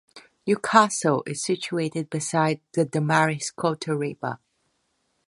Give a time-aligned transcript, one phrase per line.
[0.47, 4.39] Newcastle is situated beside the Damariscotta River.